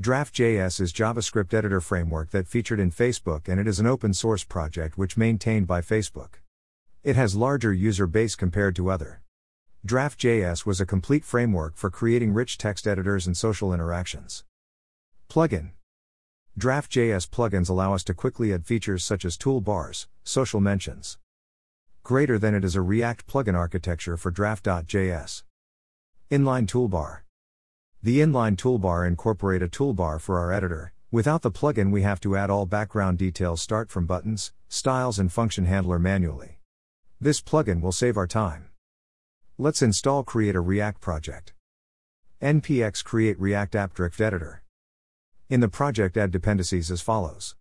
[0.00, 4.44] Draft.js is JavaScript editor framework that featured in Facebook and it is an open source
[4.44, 6.34] project which maintained by Facebook.
[7.02, 9.22] It has larger user base compared to other.
[9.84, 14.44] Draft.js was a complete framework for creating rich text editors and social interactions.
[15.28, 15.72] Plugin
[16.56, 21.18] Draft.js plugins allow us to quickly add features such as toolbars, social mentions.
[22.04, 25.42] Greater than it is a React plugin architecture for Draft.js.
[26.30, 27.22] Inline toolbar
[28.00, 30.92] the inline toolbar incorporate a toolbar for our editor.
[31.10, 35.32] Without the plugin we have to add all background details start from buttons, styles and
[35.32, 36.60] function handler manually.
[37.20, 38.68] This plugin will save our time.
[39.58, 41.54] Let's install create a React project.
[42.40, 44.62] npx create React app drift editor.
[45.50, 47.56] In the project add dependencies as follows.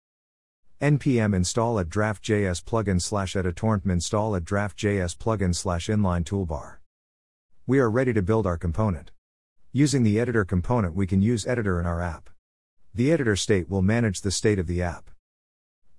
[0.80, 6.76] npm install at draft.js plugin slash editornpm install at draft.js plugin slash inline toolbar.
[7.66, 9.10] We are ready to build our component.
[9.74, 12.30] Using the editor component, we can use editor in our app.
[12.96, 15.12] The editor state will manage the state of the app.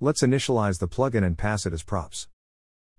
[0.01, 2.29] Let's initialize the plugin and pass it as props.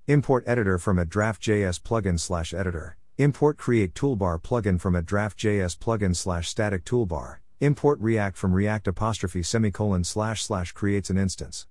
[0.05, 2.97] Import editor from a draft.js plugin slash editor.
[3.17, 7.37] Import create toolbar plugin from a draft.js plugin slash static toolbar.
[7.59, 11.65] Import React from React apostrophe semicolon slash slash creates an instance.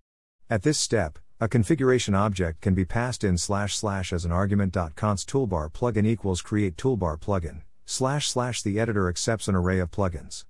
[0.51, 4.77] At this step, a configuration object can be passed in slash slash as an argument.
[4.97, 9.91] Const toolbar plugin equals create toolbar plugin slash slash the editor accepts an array of
[9.91, 10.45] plugins.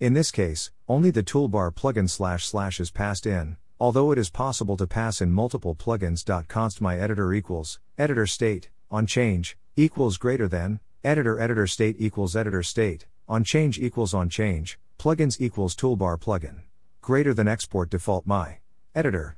[0.00, 4.30] In this case, only the toolbar plugin slash slash is passed in, although it is
[4.30, 6.24] possible to pass in multiple plugins.
[6.48, 12.34] Const my editor equals editor state on change equals greater than editor editor state equals
[12.34, 16.62] editor state on change equals on change plugins equals toolbar plugin
[17.02, 18.56] greater than export default my
[18.94, 19.36] editor.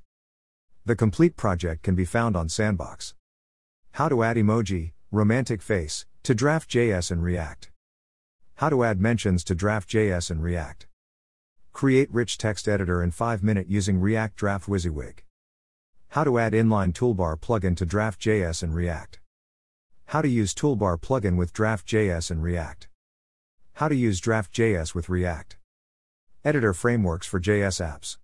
[0.87, 3.15] The complete project can be found on Sandbox.
[3.93, 7.71] How to add emoji, romantic face, to Draft.js and React.
[8.57, 10.87] How to add mentions to Draft.js and React.
[11.73, 15.21] Create rich text editor in 5 minute using React Draft WYSIWYG.
[16.09, 19.21] How to add inline toolbar plugin to Draft.js and React.
[20.07, 22.89] How to use toolbar plugin with Draft.js and React.
[23.75, 25.57] How to use Draft.js with React.
[26.45, 28.19] Editor frameworks for JS apps.